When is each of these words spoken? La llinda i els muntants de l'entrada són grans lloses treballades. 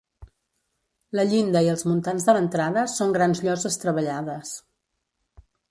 La 1.19 1.25
llinda 1.33 1.61
i 1.67 1.69
els 1.75 1.85
muntants 1.91 2.27
de 2.31 2.35
l'entrada 2.39 2.87
són 2.97 3.15
grans 3.19 3.45
lloses 3.49 3.81
treballades. 3.87 4.57